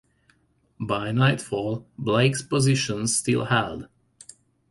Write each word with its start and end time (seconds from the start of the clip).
By 0.79 1.11
nightfall, 1.11 1.85
Blake's 1.95 2.41
positions 2.41 3.15
still 3.15 3.45
held. 3.45 3.87